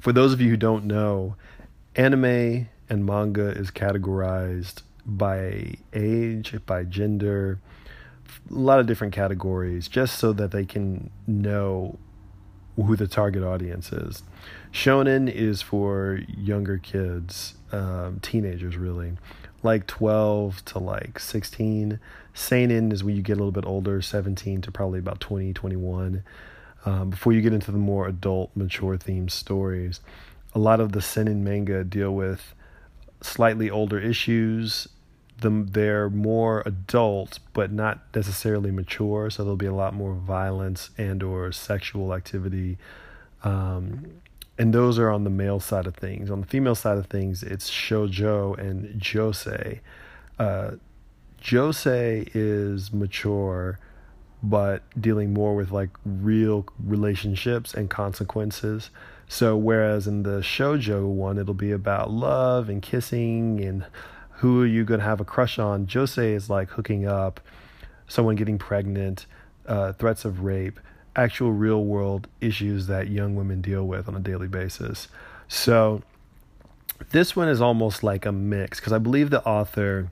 [0.00, 1.36] for those of you who don't know,
[1.96, 7.60] anime and manga is categorized by age, by gender,
[8.50, 11.98] a lot of different categories, just so that they can know
[12.76, 14.22] who the target audience is.
[14.72, 19.12] Shonen is for younger kids, um, teenagers really,
[19.62, 21.98] like 12 to like 16.
[22.34, 26.22] Seinen is when you get a little bit older, 17 to probably about 20, 21.
[26.84, 30.00] Um, before you get into the more adult, mature themed stories,
[30.54, 32.54] a lot of the seinen manga deal with
[33.20, 34.88] slightly older issues.
[35.38, 39.30] The, they're more adult, but not necessarily mature.
[39.30, 42.78] So there'll be a lot more violence and or sexual activity.
[43.42, 44.06] Um,
[44.58, 46.30] and those are on the male side of things.
[46.30, 49.80] On the female side of things, it's shojo and josei.
[50.38, 50.72] Uh,
[51.40, 53.78] josei is mature,
[54.42, 58.90] but dealing more with like real relationships and consequences.
[59.28, 63.86] So whereas in the shojo one, it'll be about love and kissing and
[64.38, 65.86] who are you gonna have a crush on.
[65.86, 67.40] Josei is like hooking up,
[68.08, 69.26] someone getting pregnant,
[69.66, 70.80] uh, threats of rape,
[71.14, 75.08] actual real world issues that young women deal with on a daily basis.
[75.48, 76.02] So
[77.10, 80.10] this one is almost like a mix because I believe the author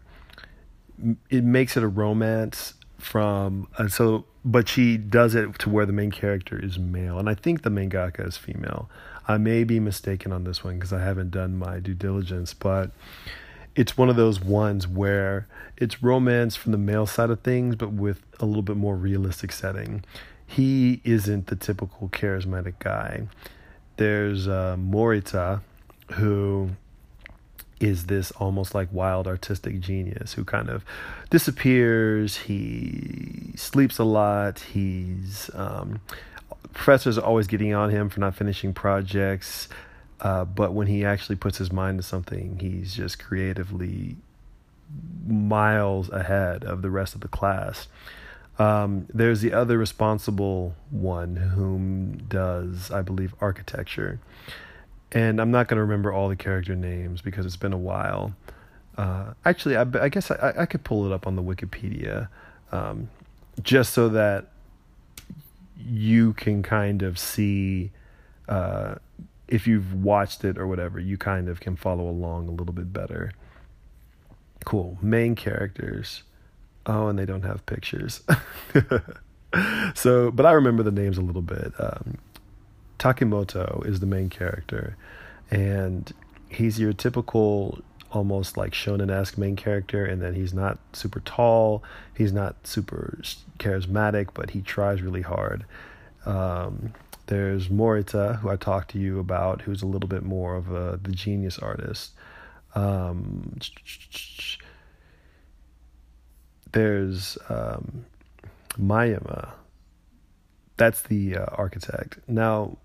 [1.30, 5.92] it makes it a romance from and so but she does it to where the
[5.92, 8.88] main character is male and I think the mangaka is female.
[9.26, 12.92] I may be mistaken on this one because I haven't done my due diligence, but
[13.76, 17.92] it's one of those ones where it's romance from the male side of things but
[17.92, 20.02] with a little bit more realistic setting.
[20.46, 23.28] He isn't the typical charismatic guy.
[23.98, 25.61] There's uh, Morita
[26.12, 26.70] who
[27.80, 30.84] is this almost like wild artistic genius who kind of
[31.30, 32.36] disappears.
[32.36, 34.60] He sleeps a lot.
[34.60, 36.00] He's um,
[36.72, 39.68] professors are always getting on him for not finishing projects.
[40.20, 44.16] Uh, but when he actually puts his mind to something, he's just creatively
[45.26, 47.86] miles ahead of the rest of the class.
[48.58, 54.18] Um, there's the other responsible one whom does, I believe, architecture.
[55.12, 58.34] And I'm not going to remember all the character names because it's been a while.
[58.96, 62.28] Uh, actually, I, I guess I, I, could pull it up on the Wikipedia
[62.72, 63.08] um,
[63.62, 64.46] just so that
[65.78, 67.92] you can kind of see
[68.48, 68.96] uh,
[69.46, 72.92] if you've watched it or whatever, you kind of can follow along a little bit
[72.92, 73.32] better.
[74.64, 74.98] Cool.
[75.00, 76.22] Main characters.
[76.86, 78.22] Oh, and they don't have pictures.
[79.94, 81.72] so, but I remember the names a little bit.
[81.78, 82.18] Um,
[82.98, 84.96] Takemoto is the main character,
[85.50, 86.12] and
[86.48, 87.78] he's your typical,
[88.11, 91.82] almost like shonen esque main character, and then he's not super tall,
[92.14, 93.20] he's not super
[93.58, 95.64] charismatic, but he tries really hard.
[96.26, 96.92] Um,
[97.26, 100.98] there's Morita, who I talked to you about, who's a little bit more of a
[101.02, 102.12] the genius artist.
[102.74, 103.58] Um,
[106.72, 108.06] there's um,
[108.78, 109.50] Mayama.
[110.76, 112.18] That's the uh, architect.
[112.28, 112.78] Now,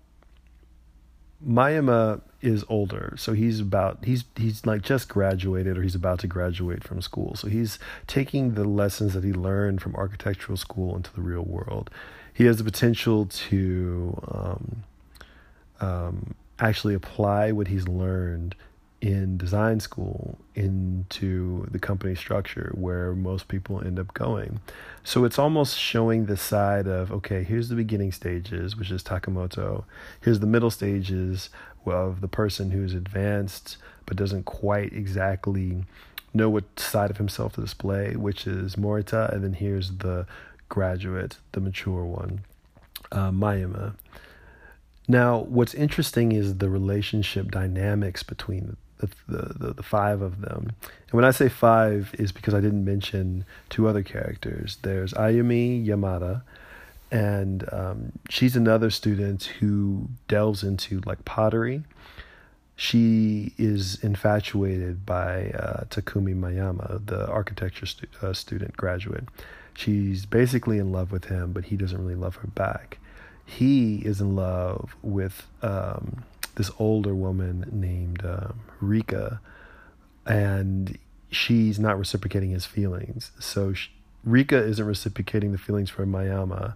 [1.46, 6.26] Mayama is older, so he's about he's he's like just graduated or he's about to
[6.26, 7.34] graduate from school.
[7.36, 11.90] So he's taking the lessons that he learned from architectural school into the real world
[12.34, 14.82] he has the potential to um,
[15.80, 18.56] um, actually apply what he's learned
[19.04, 24.60] in design school into the company structure where most people end up going.
[25.02, 29.84] So it's almost showing the side of okay, here's the beginning stages, which is Takemoto.
[30.22, 31.50] Here's the middle stages
[31.84, 35.84] of the person who's advanced but doesn't quite exactly
[36.32, 40.26] know what side of himself to display, which is Morita, and then here's the
[40.70, 42.40] graduate, the mature one,
[43.12, 43.96] uh, Mayama.
[45.06, 48.78] Now, what's interesting is the relationship dynamics between
[49.28, 50.72] the, the, the, five of them.
[50.82, 54.78] And when I say five, is because I didn't mention two other characters.
[54.82, 56.42] There's Ayumi Yamada,
[57.10, 61.84] and um, she's another student who delves into like pottery.
[62.76, 69.24] She is infatuated by uh, Takumi Mayama, the architecture stu- uh, student graduate.
[69.74, 72.98] She's basically in love with him, but he doesn't really love her back.
[73.46, 76.24] He is in love with um,
[76.56, 79.40] this older woman named um, Rika,
[80.26, 80.98] and
[81.30, 83.32] she's not reciprocating his feelings.
[83.38, 83.90] So she,
[84.24, 86.74] Rika isn't reciprocating the feelings for Mayama,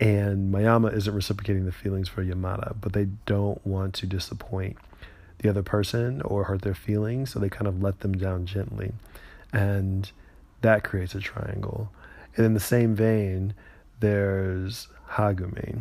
[0.00, 4.76] and Mayama isn't reciprocating the feelings for Yamada, but they don't want to disappoint
[5.38, 8.92] the other person or hurt their feelings, so they kind of let them down gently.
[9.52, 10.10] And
[10.62, 11.90] that creates a triangle.
[12.36, 13.54] And in the same vein,
[14.00, 15.80] there's Hagumi.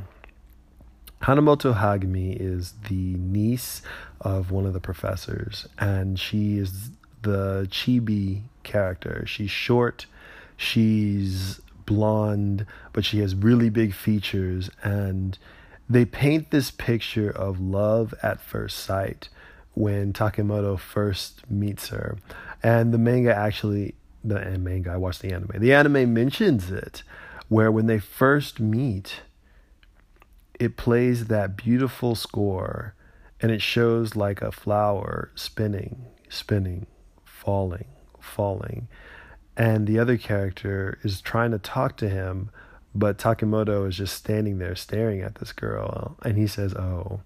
[1.24, 3.82] Hanamoto Hagumi is the niece
[4.20, 6.90] of one of the professors, and she is
[7.22, 9.26] the chibi character.
[9.26, 10.06] She's short,
[10.58, 15.38] she's blonde, but she has really big features, and
[15.90, 19.30] they paint this picture of love at first sight
[19.76, 22.18] when Takemoto first meets her.
[22.62, 24.92] And the manga actually the manga.
[24.92, 25.52] I watched the anime.
[25.56, 27.04] The anime mentions it,
[27.48, 29.22] where when they first meet,
[30.64, 32.96] it plays that beautiful score,
[33.42, 36.88] and it shows like a flower spinning, spinning,
[37.26, 37.88] falling,
[38.20, 38.88] falling,
[39.58, 42.50] and the other character is trying to talk to him,
[42.96, 47.22] but Takemoto is just standing there staring at this girl, and he says, "Oh,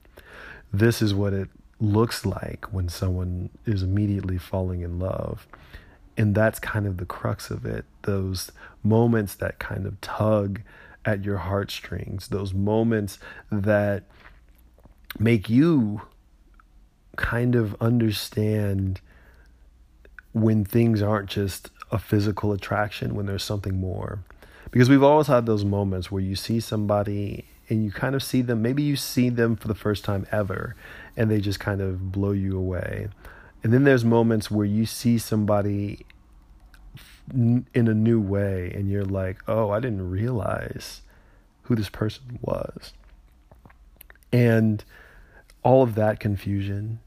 [0.74, 5.48] this is what it." looks like when someone is immediately falling in love
[6.18, 10.60] and that's kind of the crux of it those moments that kind of tug
[11.08, 13.18] at your heartstrings those moments
[13.50, 14.04] that
[15.18, 16.02] make you
[17.16, 19.02] kind of understand
[20.34, 24.20] when things aren't just a physical attraction when there's something more.
[24.70, 28.42] Because we've always had those moments where you see somebody and you kind of see
[28.42, 30.76] them maybe you see them for the first time ever
[31.16, 33.08] and they just kind of blow you away.
[33.64, 36.06] And then there's moments where you see somebody
[37.34, 41.02] in a new way and you're like, "Oh, I didn't realize
[41.64, 42.94] who this person was."
[44.32, 44.84] And
[45.64, 47.00] all of that confusion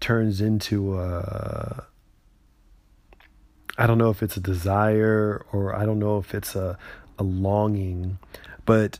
[0.00, 1.86] turns into a
[3.78, 6.78] I don't know if it's a desire or I don't know if it's a
[7.18, 8.18] a longing,
[8.64, 8.98] but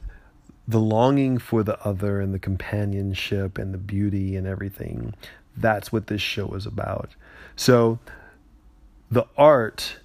[0.69, 5.15] the longing for the other and the companionship and the beauty and everything
[5.57, 7.11] that's what this show is about.
[7.57, 7.99] So
[9.11, 9.97] the art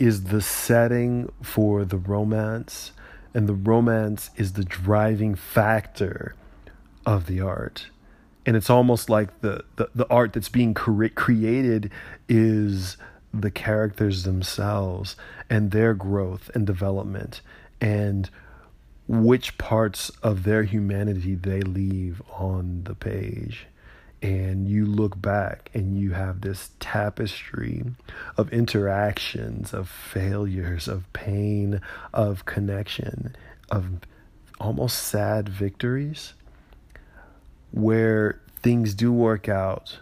[0.00, 2.92] is the setting for the romance,
[3.34, 6.34] and the romance is the driving factor
[7.06, 7.86] of the art.
[8.46, 11.92] And it's almost like the, the, the art that's being cre- created
[12.28, 12.96] is
[13.32, 15.14] the characters themselves
[15.48, 17.42] and their growth and development
[17.80, 18.28] and
[19.06, 23.66] which parts of their humanity they leave on the page.
[24.22, 27.84] And you look back and you have this tapestry
[28.36, 31.80] of interactions, of failures, of pain,
[32.12, 33.34] of connection,
[33.70, 34.00] of
[34.60, 36.34] almost sad victories
[37.70, 40.00] where things do work out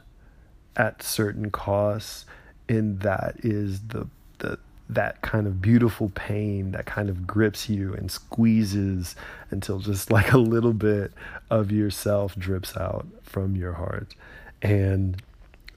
[0.77, 2.25] at certain costs
[2.69, 4.09] and that is the
[4.39, 4.59] the
[4.89, 9.15] that kind of beautiful pain that kind of grips you and squeezes
[9.51, 11.13] until just like a little bit
[11.51, 14.15] of yourself drips out from your heart.
[14.63, 15.23] And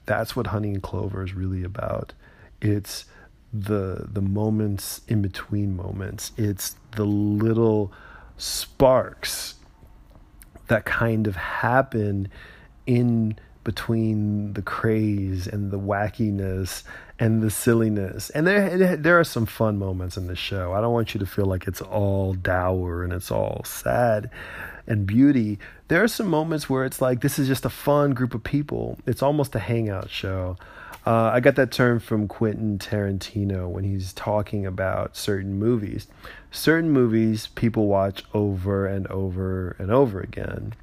[0.06, 2.12] that's what honey and clover is really about.
[2.60, 3.04] It's
[3.52, 6.32] the the moments in between moments.
[6.36, 7.92] It's the little
[8.38, 9.56] sparks
[10.68, 12.28] that kind of happen
[12.86, 16.82] in between the craze and the wackiness
[17.22, 18.30] and the silliness.
[18.30, 20.72] And there there are some fun moments in the show.
[20.72, 24.28] I don't want you to feel like it's all dour and it's all sad
[24.88, 25.60] and beauty.
[25.86, 28.98] There are some moments where it's like this is just a fun group of people.
[29.06, 30.56] It's almost a hangout show.
[31.06, 36.08] Uh, I got that term from Quentin Tarantino when he's talking about certain movies.
[36.50, 40.74] Certain movies people watch over and over and over again.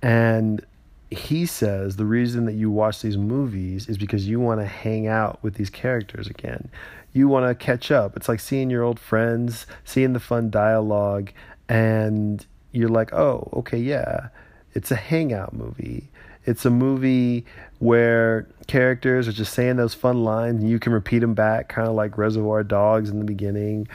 [0.00, 0.64] And
[1.12, 5.06] he says the reason that you watch these movies is because you want to hang
[5.06, 6.70] out with these characters again.
[7.12, 8.16] You want to catch up.
[8.16, 11.30] It's like seeing your old friends, seeing the fun dialogue,
[11.68, 14.28] and you're like, oh, okay, yeah,
[14.74, 16.10] it's a hangout movie.
[16.44, 17.44] It's a movie
[17.78, 21.86] where characters are just saying those fun lines and you can repeat them back, kind
[21.86, 23.86] of like Reservoir Dogs in the beginning.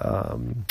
[0.00, 0.64] Um,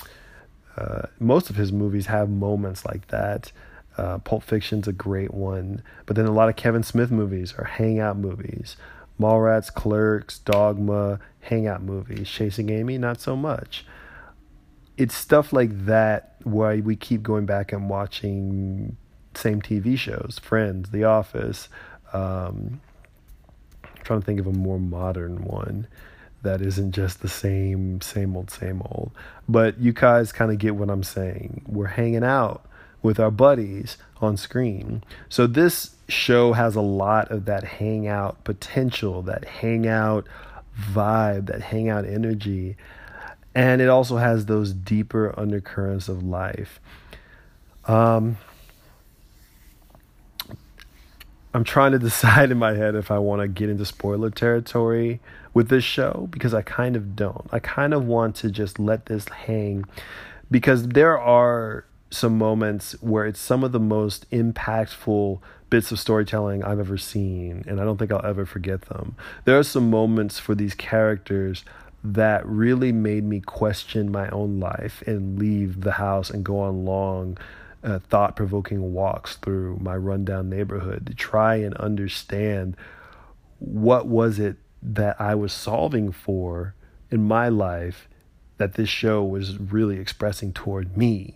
[0.77, 3.51] uh, most of his movies have moments like that.
[3.99, 7.65] Uh, Pulp Fiction's a great one, but then a lot of Kevin Smith movies are
[7.65, 8.77] hangout movies.
[9.19, 12.29] Mallrats, Clerks, Dogma, hangout movies.
[12.29, 13.85] Chasing Amy, not so much.
[14.95, 18.95] It's stuff like that where we keep going back and watching
[19.33, 21.67] same TV shows, Friends, The Office.
[22.13, 22.79] Um,
[24.05, 25.87] trying to think of a more modern one
[26.43, 29.11] that isn't just the same, same old, same old.
[29.49, 31.63] But you guys kind of get what I'm saying.
[31.67, 32.65] We're hanging out
[33.01, 35.03] with our buddies on screen.
[35.29, 40.25] So this show has a lot of that hangout potential, that hangout
[40.77, 42.75] vibe, that hangout energy.
[43.55, 46.79] And it also has those deeper undercurrents of life.
[47.85, 48.37] Um,
[51.53, 55.19] I'm trying to decide in my head if I want to get into spoiler territory
[55.53, 57.47] with this show because I kind of don't.
[57.51, 59.85] I kind of want to just let this hang
[60.51, 65.39] because there are some moments where it's some of the most impactful
[65.69, 69.15] bits of storytelling I've ever seen, and I don't think I'll ever forget them.
[69.45, 71.63] There are some moments for these characters
[72.03, 76.85] that really made me question my own life and leave the house and go on
[76.85, 77.37] long,
[77.83, 82.75] uh, thought provoking walks through my rundown neighborhood to try and understand
[83.59, 86.73] what was it that I was solving for
[87.11, 88.07] in my life
[88.57, 91.35] that this show was really expressing toward me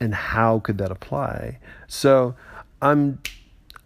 [0.00, 1.58] and how could that apply?
[1.86, 2.34] So
[2.82, 3.18] I'm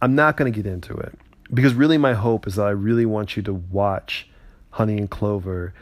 [0.01, 1.19] I'm not going to get into it
[1.53, 4.29] because really my hope is that I really want you to watch
[4.71, 5.75] Honey and Clover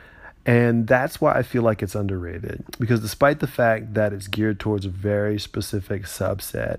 [0.47, 4.61] and that's why I feel like it's underrated because despite the fact that it's geared
[4.61, 6.79] towards a very specific subset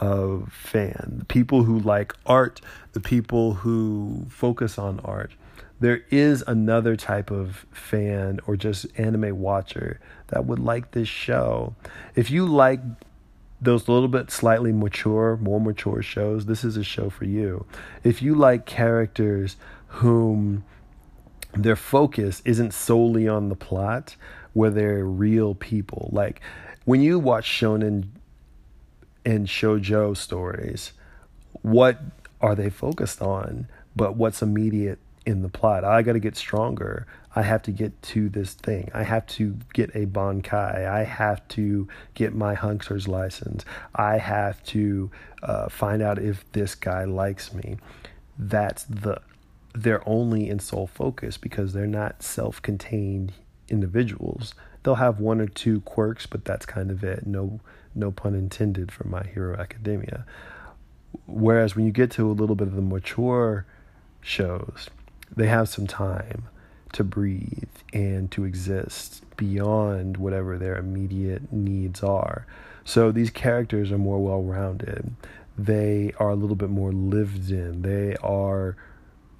[0.00, 2.62] of fan, the people who like art,
[2.94, 5.32] the people who focus on art,
[5.78, 10.00] there is another type of fan or just anime watcher
[10.32, 11.74] that would like this show.
[12.16, 12.80] If you like
[13.60, 17.66] those little bit slightly mature, more mature shows, this is a show for you.
[18.02, 19.56] If you like characters
[19.86, 20.64] whom
[21.52, 24.16] their focus isn't solely on the plot,
[24.54, 26.40] where they're real people, like
[26.84, 28.06] when you watch shonen
[29.24, 30.92] and shojo stories,
[31.60, 32.00] what
[32.40, 33.68] are they focused on?
[33.94, 35.84] But what's immediate in the plot.
[35.84, 37.06] I got to get stronger.
[37.34, 38.90] I have to get to this thing.
[38.92, 40.86] I have to get a Bankai.
[40.86, 43.64] I have to get my hunter's license.
[43.94, 45.10] I have to
[45.42, 47.78] uh, find out if this guy likes me.
[48.38, 49.20] That's the
[49.74, 53.32] they're only in sole focus because they're not self-contained
[53.70, 54.54] individuals.
[54.82, 57.26] They'll have one or two quirks, but that's kind of it.
[57.26, 57.60] No
[57.94, 60.26] no pun intended for My Hero Academia.
[61.26, 63.66] Whereas when you get to a little bit of the mature
[64.20, 64.88] shows,
[65.36, 66.44] they have some time
[66.92, 72.46] to breathe and to exist beyond whatever their immediate needs are.
[72.84, 75.14] So these characters are more well rounded.
[75.56, 77.82] They are a little bit more lived in.
[77.82, 78.76] They are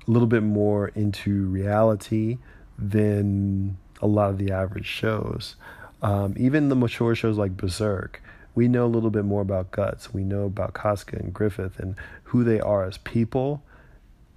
[0.07, 2.39] a little bit more into reality
[2.79, 5.57] than a lot of the average shows.
[6.03, 8.23] Um, even the mature shows like Berserk,
[8.55, 10.13] we know a little bit more about Guts.
[10.13, 13.63] We know about Casca and Griffith and who they are as people,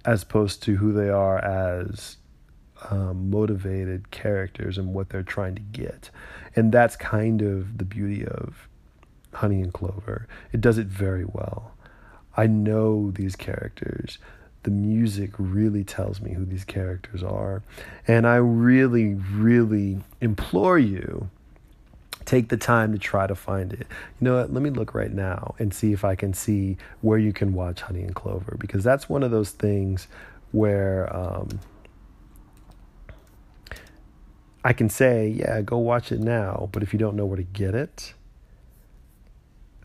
[0.06, 2.16] as opposed to who they are as
[2.90, 6.10] um, motivated characters and what they're trying to get.
[6.54, 8.68] And that's kind of the beauty of
[9.34, 10.28] Honey and Clover.
[10.52, 11.72] It does it very well.
[12.36, 14.18] I know these characters
[14.66, 17.62] the music really tells me who these characters are.
[18.08, 21.30] And I really, really implore you
[22.26, 23.86] take the time to try to find it.
[24.20, 24.52] You know what?
[24.52, 27.80] Let me look right now and see if I can see where you can watch
[27.80, 30.08] Honey and Clover because that's one of those things
[30.50, 31.60] where um,
[34.64, 36.68] I can say, yeah, go watch it now.
[36.72, 38.12] But if you don't know where to get it,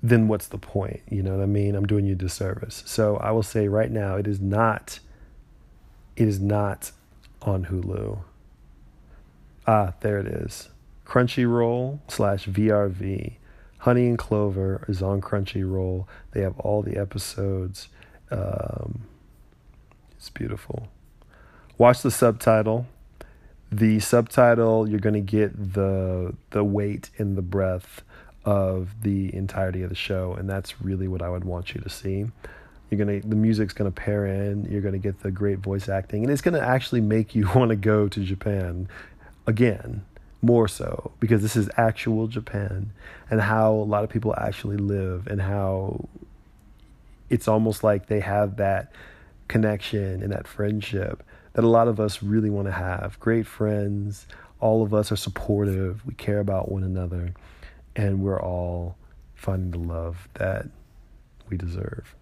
[0.02, 1.02] then what's the point?
[1.10, 1.76] You know what I mean?
[1.76, 2.84] I'm doing you a disservice.
[2.88, 5.00] So I will say right now, it is not,
[6.16, 6.92] it is not
[7.44, 8.22] on Hulu.
[9.68, 10.71] Ah, there it is.
[11.12, 13.34] Crunchyroll slash VRV.
[13.80, 16.06] Honey and Clover is on Crunchyroll.
[16.32, 17.90] They have all the episodes.
[18.30, 19.02] Um,
[20.16, 20.88] it's beautiful.
[21.78, 22.86] Watch the subtitle.
[23.70, 28.04] The subtitle, you're going to get the the weight in the breath
[28.46, 31.90] of the entirety of the show, and that's really what I would want you to
[31.90, 32.26] see.
[32.90, 34.64] You're gonna the music's gonna pair in.
[34.72, 37.76] You're gonna get the great voice acting, and it's gonna actually make you want to
[37.76, 38.88] go to Japan
[39.46, 40.06] again
[40.42, 42.92] more so because this is actual Japan
[43.30, 46.08] and how a lot of people actually live and how
[47.30, 48.92] it's almost like they have that
[49.48, 51.24] connection and that friendship
[51.54, 53.20] that a lot of us really want to have.
[53.20, 54.26] Great friends,
[54.60, 57.34] all of us are supportive, we care about one another
[57.96, 58.96] and we're all
[59.36, 60.68] finding the love that
[61.50, 62.16] we deserve.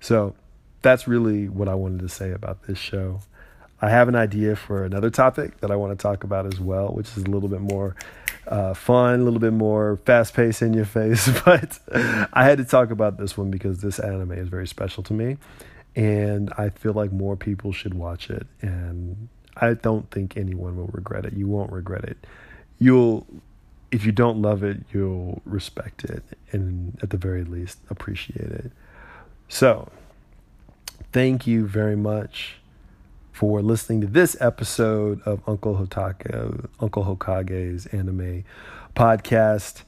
[0.00, 0.34] So
[0.82, 3.20] that's really what I wanted to say about this show.
[3.82, 6.90] I have an idea for another topic that I want to talk about as well,
[6.90, 7.96] which is a little bit more
[8.46, 11.28] uh, fun, a little bit more fast paced in your face.
[11.44, 11.80] But
[12.32, 15.36] I had to talk about this one because this anime is very special to me.
[15.96, 18.46] And I feel like more people should watch it.
[18.60, 21.32] And I don't think anyone will regret it.
[21.32, 22.24] You won't regret it.
[22.78, 23.26] You'll
[23.90, 26.22] if you don't love it, you'll respect it
[26.52, 28.70] and at the very least appreciate it.
[29.48, 29.90] So,
[31.12, 32.61] thank you very much
[33.32, 38.44] for listening to this episode of Uncle Hotake, Uncle Hokage's anime
[38.94, 39.82] podcast.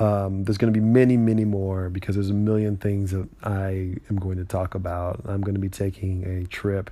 [0.00, 3.96] Um, there's going to be many, many more because there's a million things that I
[4.10, 5.20] am going to talk about.
[5.24, 6.90] I'm going to be taking a trip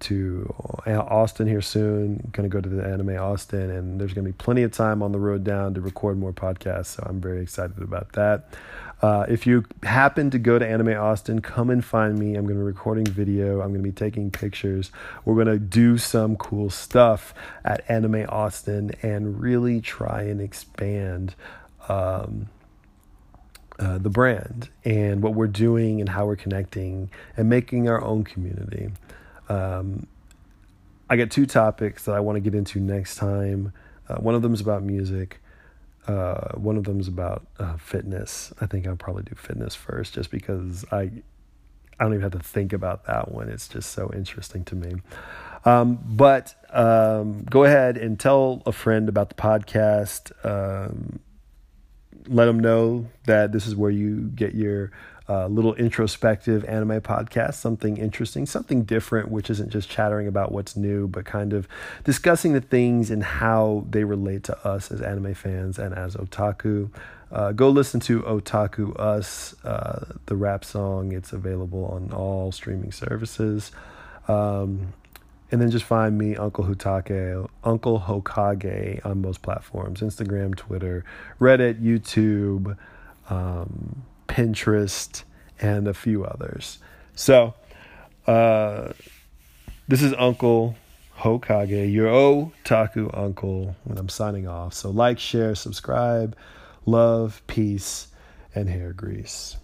[0.00, 0.52] to
[0.86, 2.30] Austin here soon.
[2.32, 5.02] Going to go to the Anime Austin, and there's going to be plenty of time
[5.02, 6.86] on the road down to record more podcasts.
[6.86, 8.48] So I'm very excited about that.
[9.02, 12.34] Uh, if you happen to go to Anime Austin, come and find me.
[12.34, 13.60] I'm going to be recording video.
[13.60, 14.90] I'm going to be taking pictures.
[15.24, 17.32] We're going to do some cool stuff
[17.64, 21.34] at Anime Austin and really try and expand.
[21.88, 22.48] Um,
[23.80, 28.22] uh, the brand and what we're doing and how we're connecting and making our own
[28.24, 28.90] community.
[29.48, 30.06] Um,
[31.08, 33.72] I got two topics that I want to get into next time.
[34.06, 35.39] Uh, one of them is about music.
[36.06, 38.52] Uh, one of them is about uh, fitness.
[38.60, 41.10] I think I'll probably do fitness first, just because I
[41.98, 43.48] I don't even have to think about that one.
[43.50, 44.94] It's just so interesting to me.
[45.66, 50.32] Um, but um, go ahead and tell a friend about the podcast.
[50.44, 51.20] Um,
[52.26, 54.92] let them know that this is where you get your
[55.30, 60.76] uh, little introspective anime podcast, something interesting, something different, which isn't just chattering about what's
[60.76, 61.68] new, but kind of
[62.02, 66.90] discussing the things and how they relate to us as anime fans and as otaku.
[67.30, 71.12] Uh, go listen to Otaku Us, uh, the rap song.
[71.12, 73.70] It's available on all streaming services.
[74.26, 74.92] Um,
[75.52, 81.04] and then just find me, Uncle Hotake, Uncle Hokage on most platforms Instagram, Twitter,
[81.38, 82.76] Reddit, YouTube.
[83.28, 85.24] Um, Pinterest,
[85.60, 86.78] and a few others.
[87.16, 87.54] So,
[88.28, 88.92] uh,
[89.88, 90.76] this is Uncle
[91.18, 94.72] Hokage, your otaku uncle, and I'm signing off.
[94.72, 96.36] So, like, share, subscribe,
[96.86, 98.06] love, peace,
[98.54, 99.56] and hair grease.